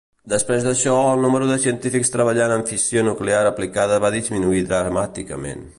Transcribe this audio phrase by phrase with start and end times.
[0.31, 5.67] Després d'això, el número de científics treballant en fissió nuclear aplicada va disminuir dramàticament.